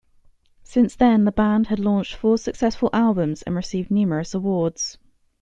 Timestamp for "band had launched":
1.31-2.15